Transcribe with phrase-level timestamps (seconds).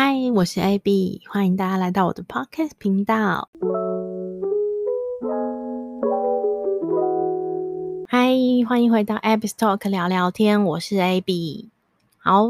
[0.00, 3.48] 嗨，我是 AB，欢迎大家来到我的 Podcast 频道。
[8.06, 8.30] 嗨，
[8.68, 11.68] 欢迎回到 AB's Talk 聊聊天，我是 AB。
[12.18, 12.46] 好，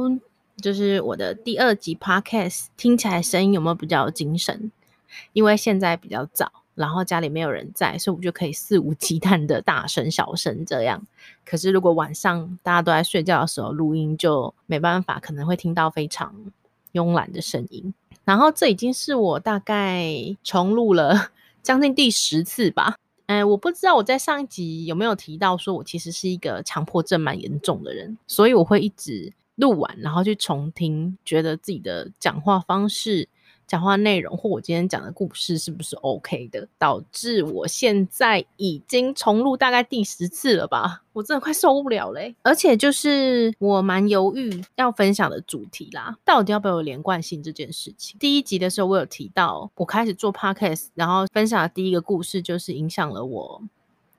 [0.61, 4.71] 就是我的第二集 Podcast，听起来声音有没有比较精神？
[5.33, 11.03] 因为现在比较早，然后家里没有人在，所以我就可以肆无忌惮的大声小声这样。
[11.47, 16.35] 可是如果晚上大家都在睡觉的时候录音，就没办法，可能会听到非常
[16.93, 17.93] 慵懒的声音。
[18.25, 21.31] 然后这已经是我大概重录了
[21.63, 22.97] 将近第十次吧。
[23.27, 33.29] 哎，我不知道我在上一集有没有提到，说我其实是一个强迫症蛮严重的人，所以我会一直录完，然后去重听，觉得自己的讲话方式。
[33.69, 41.03] 讲话内容或我今天讲的故事是不是 OK 的，导致我现在已经重录大概第十次了吧？
[41.13, 42.35] 我真的快受不了嘞！
[42.43, 48.17] 而且就是我蛮犹豫要分享的主题啦，到底要不要有连贯性这件事情。
[48.19, 53.63] 第一集的时候我有提到，我开始做 Podcast，然后分享的第一个故事就是影响了我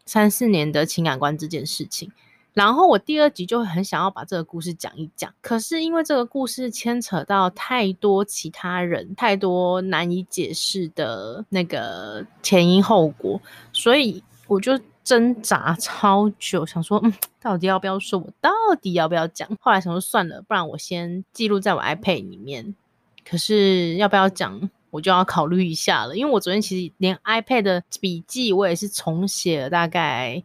[0.05, 2.11] 三四年的情感观这件事情。
[2.53, 13.39] 然后我第二集就会很想要把这个故事讲一讲，可是因为这个故事牵扯到太多其他人，太多难以解释的那个前因后果，
[13.71, 18.19] 所以我就挣扎超久，想说，嗯，到底要不要说？
[18.19, 19.47] 我到底要不要讲？
[19.61, 22.75] 后来想说算了，不然我先记录在我 iPad 里面。
[23.23, 30.43] 可是要不要讲，我就要考虑一下了，因为我昨天其实连 iPad 的笔记我也是重写了大概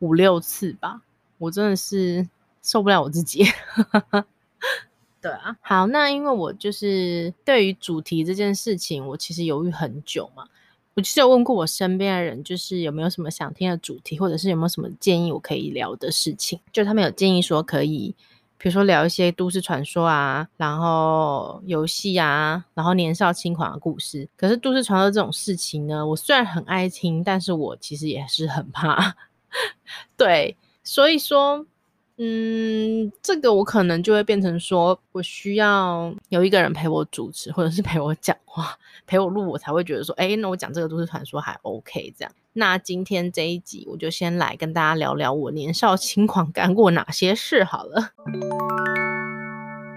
[0.00, 1.00] 五六次吧。
[1.38, 2.28] 我真的是
[2.62, 3.44] 受不了我自己，
[5.20, 10.44] 对啊，好，那因为我就是对于主题这件事情，我其实犹豫很久嘛。
[10.94, 16.58] 我其实有问过我身边的人，就是有没有什么想听的主题，或者是有没有什么建议我可以聊的事情。
[16.72, 18.14] 就他们有建议说可以，
[18.56, 24.26] 比如说聊一些都市传说啊，然后游戏啊，然后年少轻狂的故事。
[24.38, 29.16] 可是都市传说这种事情呢，我虽然很爱听，但是我其实也是很怕，
[30.16, 30.56] 对。
[30.86, 31.66] 所以说，
[32.16, 42.32] 嗯，这个我可能就会变成说，我需要有一个人陪我主持，或者是陪我讲话，陪我录，我才会觉得说，哎，那我讲这个都市传说还 OK 这样。
[42.52, 48.12] 那今天这一集，我就先来跟大家聊聊我年少轻狂干过哪些事好了。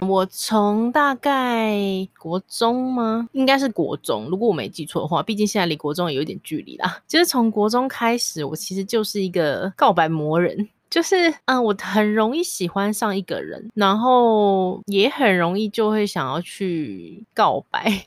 [0.07, 1.77] 我从大概
[2.17, 3.29] 国中吗？
[3.33, 7.01] 应该是国中，如果我没记错的话，毕竟现在离国中也有点距离啦。
[7.05, 10.67] 其实从国中开始，我其实就是一个告白魔人。
[10.89, 18.05] 就是，嗯，我很容易喜欢上一个人，然后也很容易就会想要去告白。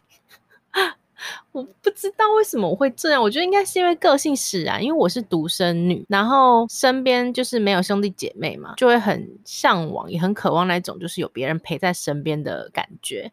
[1.53, 13.31] 我不知道为什么我会这样，我觉得应该是因为个性使然，因为我是独生女，然后身边就是没有兄弟姐妹嘛，就会很向往，也很渴望那种就是有别人陪在身边的感觉。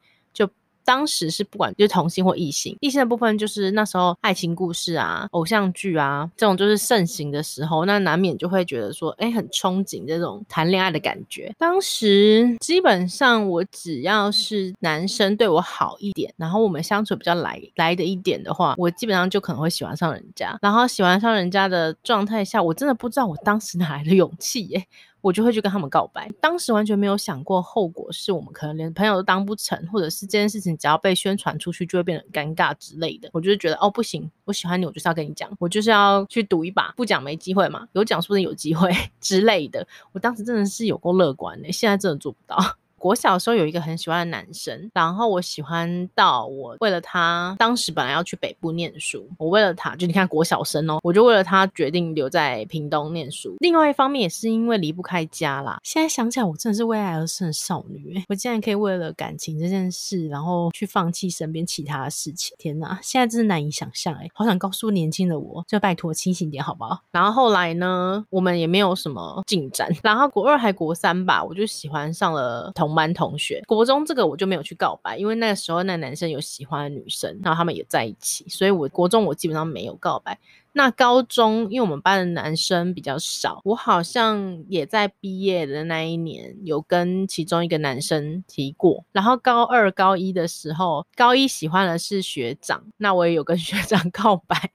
[0.89, 11.53] 当时是不管就是同性或异性，异性的部分就是那时候爱情故事啊、偶像剧啊这种就是盛行的时候，那难免就会觉得说，哎，很憧憬这种谈恋爱的感觉。
[11.59, 20.57] 当时基本上我只要是男生对我好一点，然后我们相处比较来来的一点的话，我基本上就可能会喜欢上人家。
[20.59, 24.87] 然后喜欢上人家的状态下，我真的不知道我当时哪来的勇气耶。
[25.21, 33.29] 我就会去跟他们告白，当时完全没有想过后果，是我们可能连朋友都当不成，或者是这件事情只要被宣传出去就会变得尴尬之类的。
[33.33, 39.85] 我就是觉得哦不行，我喜欢你，我就是要跟你讲，我就是要去赌一把，不讲没机会嘛，有讲说不定有机会 之类的。
[40.13, 42.57] 我当时真的是有够乐观的，现在真的做不到。
[43.01, 53.55] 我小时候有一个很喜欢的男生，然后我喜欢到我为了他，当时本来要去北部念书，我为了他，就你看国小生哦，我就为了他决定留在屏东念书。
[53.59, 55.79] 另外一方面也是因为离不开家啦。
[55.83, 62.55] 现在想起来，我真的是为爱而生的少女，我竟然可以为了感情这件事，然后去放弃身边其他的事情。
[62.57, 66.99] 天哪，现在真是难以想象哎，好想告诉年轻的我，就拜托清醒点好不好？
[67.11, 69.89] 然后后来呢，我们也没有什么进展。
[70.03, 72.88] 然后国二还国三吧，我就喜欢上了同。
[72.89, 80.39] 同班同学，国中这个我就没有去告白，因为那个时候那男生有喜欢的女生，然后他们也在一起，所以我国中我基本上没有告白。
[80.71, 89.03] 那高中，因为我们班的男生比较少，我好像也在毕业的那一年有跟其中一个男生提过。
[89.11, 94.71] 然后高二、高一的时候，高一喜欢的是学长，那我也有跟 学长告白。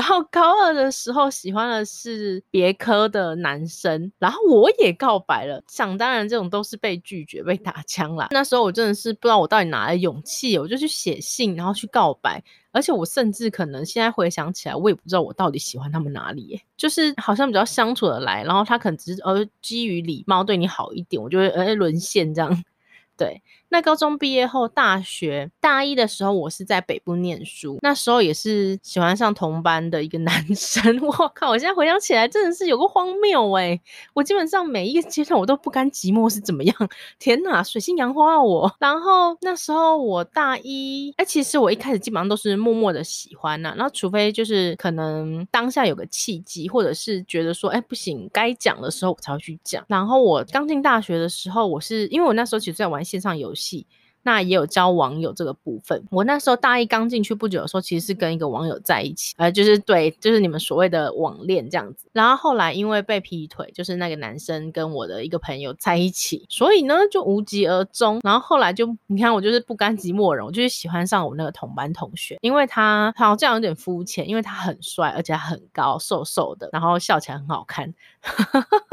[0.00, 5.62] 然后高二的时候喜欢的是别科的男生，然后我也告白了。
[5.68, 8.28] 想当然，这种都是被拒绝、被打枪啦。
[8.30, 12.42] 那时候我真的是不知道我到底哪来勇气，我就去写信，然后去告白。
[12.72, 22.64] 而且我甚至可能现在回想起来，我也不知道我到底喜欢他们哪里，就是好像比较相处的来，然后他可能只是呃基于礼貌对你好一点，我就会呃沦陷这样。
[23.18, 23.42] 对，
[23.72, 30.82] 那高中毕业后，大学大一的时候，我是在北部念书，那时候也是喜欢上同班的一个男生。
[31.06, 33.80] 我靠，我现在回想起来，真的是有个荒谬哎！
[34.12, 36.76] 我基本上每一个阶段我都不甘寂寞，是怎么样？
[37.20, 38.74] 天哪，水性杨花我。
[38.80, 49.84] 然后那时候我大一，哎，其实我一开始基本上都是默默的喜欢呐，然后除非就是可能当下有个契机，或者是觉得说，哎，不行，该讲的时候我才会去讲。
[49.86, 53.59] 然后我刚进大学的时候，我是因为我那时候其实在玩线上游戏。
[53.60, 53.86] 戏，
[54.22, 56.04] 那也有交网友这个部分。
[56.10, 62.06] 我那时候大一刚进去不久的时候，其实是跟一个网友在一起，呃，就是对，就是你们所谓的网恋这样子。
[62.12, 68.20] 然后后来因为被劈腿，就是那个男生跟我的一个朋友在一起，所以呢就无疾而终。
[68.22, 77.94] 然后后来就你看我就是不甘寂寞人，我就是喜欢上我那个同班同学，因为他好这样有点肤浅，因为他很帅，而且很高，瘦瘦的，然后笑起来很好看。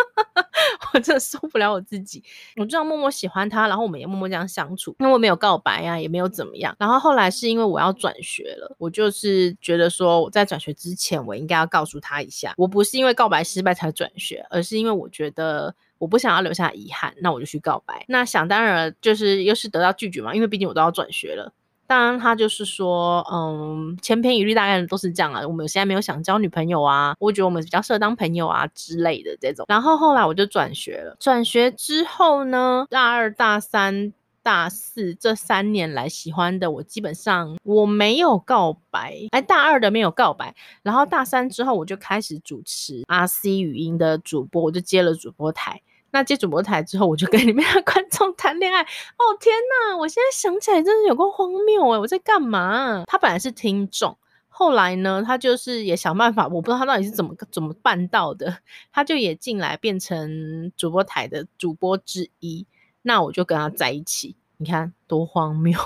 [1.00, 2.24] 真的受不了我自己，
[2.56, 6.76] 我就这样默默喜欢他，然后我们也默默这样相处，因为我没有告白啊，也没有怎么样。
[6.80, 18.06] 然后后来是因为我要转学了，我就是觉得说我在转学之前，我应该要告诉他一下，我不是因为告白失败才转学，而是因为我觉得我不想要留下遗憾，那我就去告白。
[18.08, 21.54] 那想当然就是又是得到拒绝嘛，因为毕竟我都要转学了。
[21.88, 25.48] 当然，他就是说，嗯，千篇一律，大概都是这样啊。
[25.48, 29.66] 我们现在没有想交女朋友啊，我觉得我们比较适合当朋友啊之类的这种。
[29.70, 31.16] 然后后来我就转学了。
[31.20, 34.12] 转学之后呢，大二、大三、
[34.44, 39.16] 大四这三年来喜欢的，我基本上我没有告白。
[39.32, 45.82] 哎，大二的没有告白，然后大三之后我就开始主持 RC 语音的主播，我就接了主播台。
[46.12, 48.82] 那接主播台之后，我就跟里面的 观众谈恋爱。
[48.82, 49.98] 哦天哪！
[49.98, 52.00] 我现在想起来，真的有个荒谬哎！
[52.00, 53.04] 我在干嘛？
[53.08, 54.18] 他本来是听众，
[54.48, 58.60] 后来呢，他就是也想办法，我不知道他到底是怎么怎么办到的，
[58.92, 62.66] 他就也进来变成主播台的主播之一。
[63.02, 65.78] 那我就跟他在一起，你看多荒谬！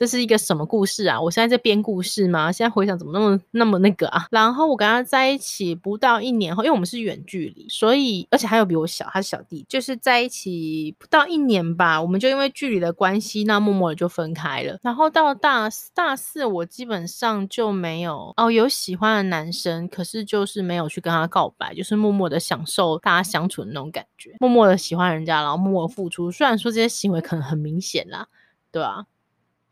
[0.00, 1.20] 这是一个什么故事啊？
[1.20, 2.50] 我现在在编故事吗？
[2.50, 4.26] 现在回想怎么那么那么那个啊？
[4.30, 14.78] 然后我跟他在一起不到一年后，因为我们是远距离，所以而且还有比我小，他是小弟，就是在一起不到一年吧，我们就因为距离的关系，那默默的就分开了。
[14.80, 26.32] 然后到大大四，我基本上就没有哦，有喜欢的男生，可是就是没有去跟他告白，就是默默的享受大家相处的那种感觉，默默的喜欢人家，然后默默付出。
[26.32, 28.28] 虽然说这些行为可能很明显啦，
[28.72, 29.04] 对吧？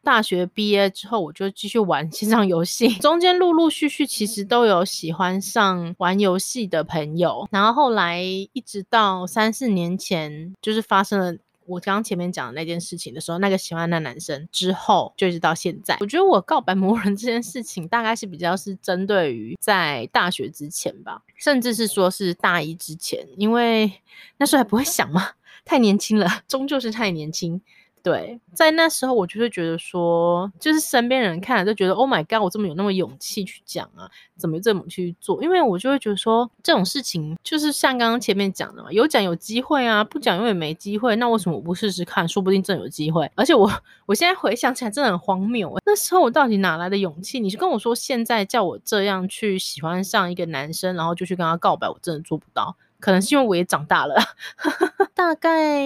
[0.02, 2.88] 大学毕业之后，我就继续玩 线上游戏。
[2.94, 7.46] 中间陆陆续续，其实都有喜欢上玩游戏的朋友。
[7.50, 11.36] 然后后来一直到三四年前，就是发生了
[11.66, 15.98] 我刚刚前面讲的那件事情的时候，那个喜欢的男生之后，就一直到现在。
[16.00, 23.92] 我觉得我告白魔人这件事情，大概是比较是针对于在大学之前吧，甚至是说是大一之前，因为
[24.38, 25.32] 那时候还不会想嘛，
[25.66, 27.60] 太年轻了，终究是太年轻。
[28.02, 35.42] 对，在那时候我就会觉得说，就是身边人看了都觉得，Oh my god，我这么有那么勇气去讲啊，怎么这么去做？
[35.42, 41.16] 因为我就会觉得说，这种事情就是像刚刚前面讲的嘛，有讲有机会啊，不讲永远没机会。
[41.16, 42.26] 那为什么我不试试看？
[42.28, 43.30] 说不定真有机会。
[43.34, 43.70] 而且我
[44.06, 47.40] 我现在回想起来真的很荒谬，那时候我到底哪来的勇气？
[47.40, 52.76] 你是跟我说现在叫我这样去喜欢上一个男生，然后就去跟他告白，我真的做不到。
[53.00, 54.14] 可能是因为我也长大了，
[55.14, 55.84] 大概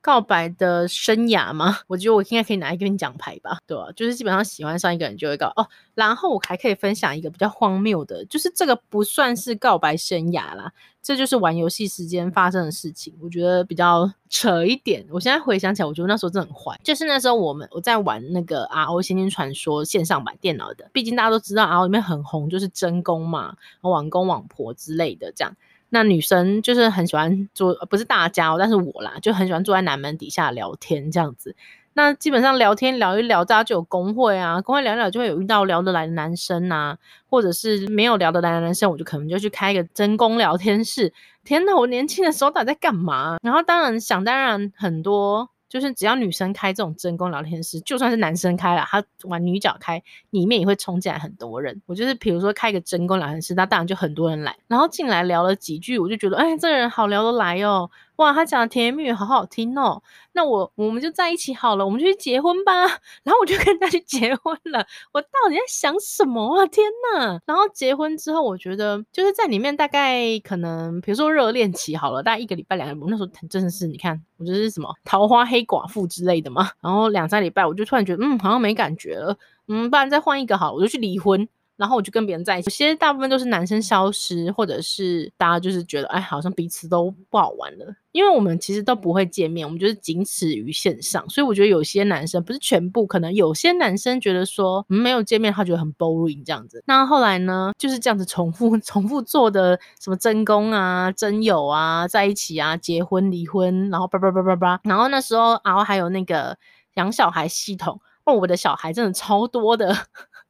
[0.00, 3.88] 告白的生涯嘛，我觉得我应该可以拿一根奖牌吧，对吧？
[3.94, 10.72] 就是基本上喜欢上一个人就会告哦，然后我还可以分享一个比较荒谬的，就是这个不算是告白生涯啦，
[11.02, 15.04] 这就是玩游戏时间发生的事情，我觉得比较扯一点。
[15.10, 25.54] 我现在回想起来，我觉得那时候真的很坏，就是那时候我们我在玩那个 RO 仙境传说线上版电脑的，毕竟大家都知道 RO 里面很红，就是真宫嘛，网公网婆之类的这样。
[25.94, 31.54] 那女生就是很喜欢坐，不是大家哦，但是我啦，就很喜欢坐在南门底下聊天这样子。
[31.92, 36.98] 那基本上聊天聊一聊，大家就有工会啊，工会聊一聊就会有遇到聊得来的男生啊，
[37.30, 41.12] 或者是没有聊得来的男生，我就可能就去开一个真工聊天室。
[41.44, 43.36] 天呐，我年轻的时候到底在干嘛？
[43.40, 45.48] 然后当然想当然很多。
[45.74, 50.00] 就是只要女生开这种真宫聊天室，就算是男生开了，他玩女角开，
[50.30, 51.82] 里面也会冲进来很多人。
[51.86, 57.90] 我就是比如说开一个真宫聊天室，那当然就很多人来，然后进来聊了几句，我就觉得，哎，这个人好聊得来哟。
[58.16, 60.00] 哇，他讲的甜言蜜语好好听哦，
[60.32, 62.72] 那我我们就在一起好了，我们就去结婚吧。
[63.24, 64.86] 然后我就跟他去结婚了。
[65.12, 66.66] 我到底在想什么啊？
[66.66, 67.40] 天呐！
[67.44, 76.70] 然后结婚之后，我觉得就是在里面大概可能，比如说热恋期好了，大概一个礼拜两个，那时候真的是你看，我觉得是什么桃花黑寡妇之类的嘛。
[76.80, 81.48] 然后两三礼拜，我就突然觉得，嗯，好像没感觉了，嗯，不然再换一个好，我就去离婚。
[81.76, 82.66] 然后我就跟别人在一起。
[82.66, 87.94] 有些大部分都是男生消失，或者是大家就是觉得，哎，好像彼此都不好玩了。
[88.12, 91.28] 因为我们其实都不会见面，我们就是仅此于线上。
[91.28, 96.80] 所以我觉得有些男生不是全部，可能有些男生觉得说没有见面，他觉得很 boring 这样子。
[96.86, 104.80] 那后来呢，就是这样子重复 重复做的什么真宫啊、真友啊、在一起啊、结婚、离婚，然后叭叭叭叭叭。
[104.84, 106.56] 然后那时候，然后还有那个
[106.94, 108.00] 养小孩系统。
[108.24, 109.94] 哦，我的小孩真的超多的。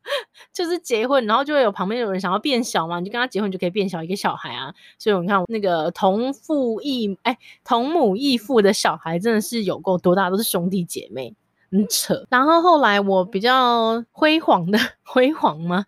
[0.52, 4.74] 就是结婚，然后就会有旁边有人想要变小嘛，你就跟他结婚，就可以变小一个小孩啊。
[4.98, 11.34] 所以你看那个同父异哎同母异父的小孩，真的是有够多大，都是兄弟姐妹，
[11.70, 12.26] 很扯。
[12.30, 15.86] 然后后来我比较辉煌的 辉煌吗？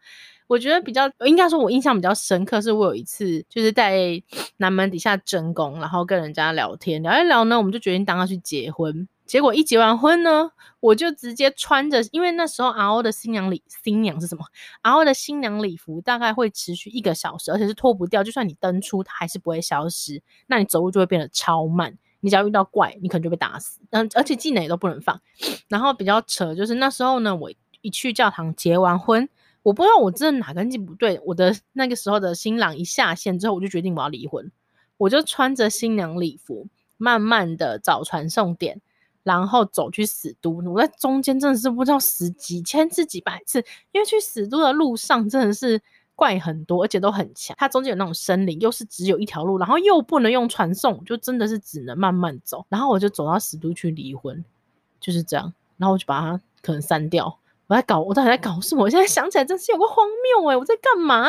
[0.49, 4.23] 我觉得比较应该说，我印象比较深刻，是我有一次就是在
[4.59, 9.09] 南门底下争功，然后跟人家聊天聊一聊呢，我们就决定当他去结婚。
[9.27, 14.45] 结果一结完婚呢，我就直接穿着，因为那时候 R O 的新娘礼新娘是什么
[14.83, 20.23] ？R O 的新娘礼服大概会持续一个小时，而且是脱不掉，就算你登出，它还是不会消失。
[20.47, 23.81] 那你走路就会变得超慢，你只要遇到怪，你可能就被打死。
[23.91, 25.21] 嗯，而且技能也都不能放。
[25.69, 29.29] 然后比较扯就是那时候呢，我一去教堂结完婚，
[29.65, 34.53] 我不知道我真的哪根筋不对，我的那个时候的新郎一下线之后，我就决定我要离婚，
[34.99, 38.81] 我就穿着新娘礼服，慢慢的找传送点。
[39.27, 43.59] 然后走去死都，我在中间真的是不知道死几千次几百次，
[43.91, 45.83] 因为去死都的路上真的是
[46.15, 47.57] 怪很多，而且都很强。
[47.59, 52.65] 它中间有那种森林，又是只有一条路，然后又不能用传送，就真的是只能慢慢走。
[52.69, 54.45] 然后我就走到死都去离婚，
[55.01, 55.53] 就是这样。
[55.77, 57.37] 然后我就把它可能删掉。
[57.67, 58.85] 我在搞，我到底在搞什么？
[58.85, 60.57] 我现在想起来真是有个荒谬哎！
[60.57, 61.27] 我在干嘛？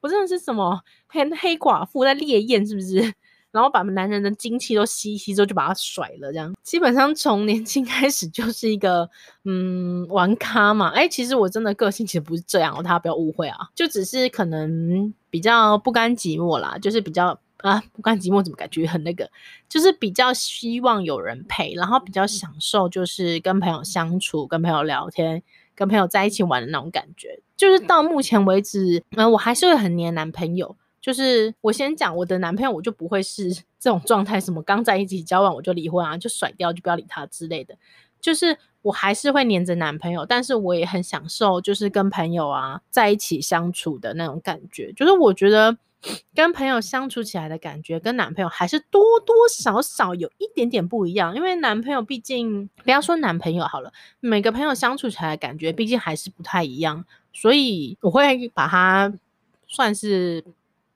[0.00, 3.12] 我真的是什么黑黑寡妇在烈焰是不是？
[3.50, 6.30] 然后把男人的精气都吸一吸之后，就把他甩了。
[6.32, 9.08] 这样基本上从年轻开始就是一个
[9.44, 10.90] 嗯玩咖嘛。
[10.90, 13.58] 哎，其实我真的个性其实不是这样，大家不要误会啊。
[13.74, 19.28] 就只是可能比较不甘寂寞啦，就是比较啊不甘寂寞，怎么感觉很那个？
[19.68, 25.42] 就是比较希望有人陪，然后比较享受就是跟朋友相处、跟朋友聊天、
[25.74, 27.40] 跟朋友在一起玩的那种感觉。
[27.56, 30.76] 就是到目前为止，嗯，我还是会很黏男朋友。
[31.08, 33.48] 就是我先讲我的男朋友，我就不会是
[33.80, 37.74] 这种状态，什么刚在一起交往我就离婚啊，就甩掉就不要理他之类的。
[38.20, 44.92] 就是我还是会黏着男朋友，但是我也很享受，就是跟朋友啊在一起相处的那种感觉。
[44.92, 45.78] 就是我觉得
[46.34, 51.34] 跟朋友相处起来的感觉，跟男朋友还是多多少少有一点点不一样。
[51.34, 59.10] 因为男朋友毕竟不要说男朋友好了，每个朋友相处起来的感觉毕竟还是不太一样，所以我会把它
[59.66, 60.44] 算是。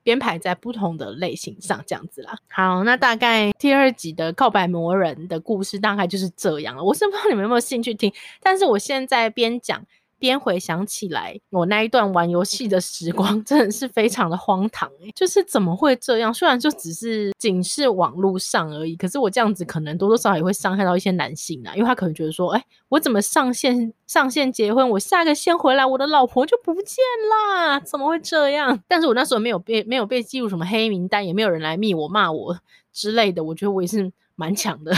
[0.02, 2.36] 编排在不同的类型上，这样子啦。
[2.48, 6.82] 好，那大概第二集的告白魔人的故事大概就是这样了。
[6.82, 9.84] 我是不知道你们有没有兴趣听，但是我现在边讲。
[10.22, 15.10] 边回想起来，我那一段玩游戏的时光真的是非常的荒唐哎！
[15.16, 16.32] 就是怎么会这样？
[16.32, 26.96] 虽然就只是仅是网络上而已，可是我这样子可能多多少少也会伤害到一些男性啊，因为他可能觉得说，哎，我怎么上线上线结婚，我下个线回来，我的老婆就不见
[27.28, 27.80] 啦？
[27.80, 28.78] 怎么会这样？
[28.86, 32.56] 但是我那时候没有被没有被记录什么黑名单，也没有人来密我骂我
[32.92, 34.94] 之类的，我觉得我也是蛮强的。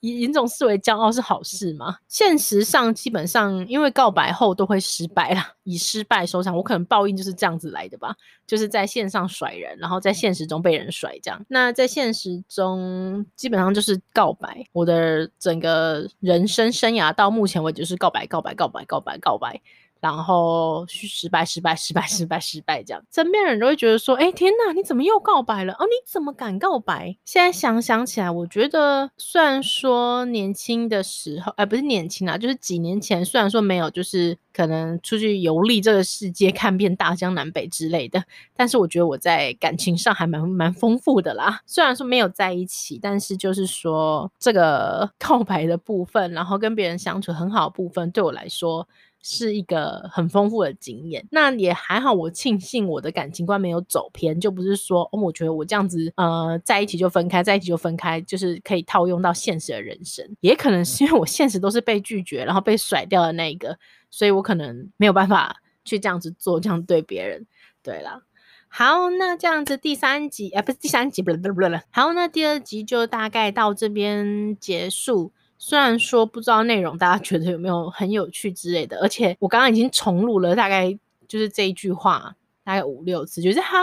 [0.00, 1.98] 以以这种视为骄傲是好事吗？
[2.08, 6.56] 现实上，基本上因为告白后都会失败啦，以失败收场。
[6.56, 8.14] 我可能报应就是这样子来的吧，
[8.46, 11.44] 就是在线上甩人，然后在现实中被人甩这样。
[11.48, 14.66] 那在现实中，基本上就是告白。
[14.72, 19.60] 我的整个人生生涯到目前为止是告白，告白，告白，告白，告白。
[20.04, 25.72] 然后失败，失败，失败，失败，失败，这样，身边人都会觉得说：“哎，天哪，你怎么又告白了？
[25.72, 38.22] 哦，你怎么敢告白？”现在想想起来，我觉得虽然说年轻的时候，哎，不是年轻啊，就是几年前，虽然说没有，就是可能出去游历这个世界，看遍大江南北之类的，
[38.54, 41.62] 但是我觉得我在感情上还蛮蛮丰富的啦。
[41.64, 48.86] 虽然说没有在一起，但是就是说这个告白的部分，然后跟别人相处很好的部分，对我来说。
[49.26, 52.12] 是一个很丰富的经验，那也还好。
[52.12, 60.22] 我庆幸我的感情观没有走偏，就不是说哦，我觉得我这样子呃在一起就分开，在一起就分开，就是可以套用到现实的人生。
[60.40, 63.78] 也可能是因为我现实都是被拒绝，然后被甩掉的那一个，
[64.10, 67.46] 所以我可能没有办法去这样子做，这样对别人。
[67.82, 68.24] 对了，
[68.68, 71.80] 好，那这样子第三集啊，不是第三集，不不不不。
[71.90, 75.32] 好，那第二集就大概到这边结束。
[75.66, 80.94] 虽然说不知道内容，大家觉得有没有很有趣之类的，而且我刚刚已经重录了大概
[81.26, 83.78] 就是这一句话大概五六次，就是好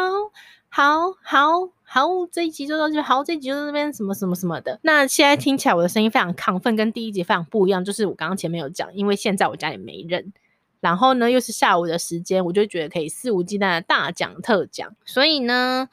[0.70, 4.80] 好好好这一集就到这边，好这一集就到这边什么什么什么的。
[4.84, 10.32] 那现在听起来我的声音非常亢奋，跟第一集非常不一样，就是我刚刚前面有讲，因为现在我家里没人，
[10.82, 14.96] 然后呢又是下午的时间，我就觉得可以肆无忌惮的大讲特讲。
[15.04, 15.90] 所以呢，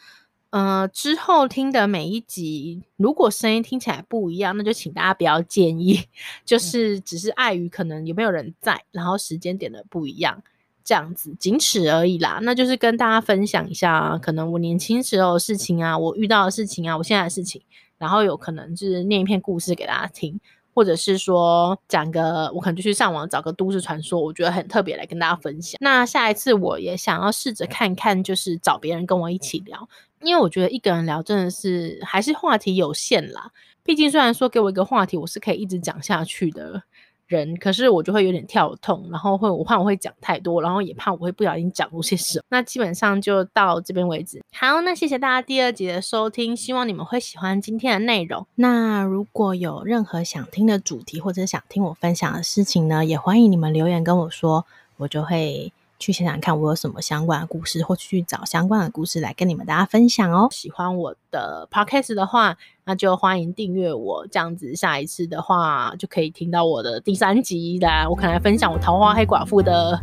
[0.51, 6.01] 呃，之后听的每一集，如果声音听起来不一样，那就请大家不要介意，
[6.45, 10.43] 就是只是碍于可能有没有人在，然后时间点的不一样。
[10.85, 12.39] 这样子，仅此而已啦。
[12.41, 17.61] 那就是跟大家分享一下，可能我年轻时候的事情啊，我遇到的事情啊，我现在的事情，
[17.99, 20.41] 然后有可能就是念一篇故事给大家听，
[20.73, 25.77] 或者是说讲个，我可能就去上网找个都市传说，我觉得很特别来跟大家分享。
[25.83, 29.87] 那下一次我也想要试着看看，就是找别人跟我一起聊，
[30.23, 33.51] 因为我觉得一个人聊真的是还是话题有限啦。
[33.83, 36.83] 毕竟虽然说给我一个话题，我是可以一直讲下去的。
[37.27, 42.45] 人，可是我就会有点跳痛，然后会我怕我会讲太多，然后也怕我会不小心讲出些什么。
[42.49, 44.43] 那基本上就到这边为止。
[44.51, 48.47] 好，那谢谢大家第二集的收听，希望你们会喜欢今天的内容。
[48.55, 54.65] 那如果有任何想听的主题，或者想听我分享的事情呢，也欢迎你们留言跟我说，
[54.97, 55.71] 我就会。
[55.99, 60.49] 去想想看，我有什么相关的故事，或去找相关的故事来跟你们大家分享哦。
[60.51, 68.09] 喜欢我的 podcast 的话，那就欢迎订阅我，这样子下一次的话就可以听到我的第三集啦。
[68.09, 70.01] 我可能分享我桃花黑寡妇的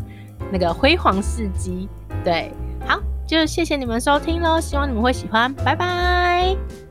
[0.52, 1.88] 那个辉煌事迹。
[2.24, 2.52] 对，
[2.86, 6.85] 好，就谢谢你们收听喽，希望你们会喜欢，拜拜。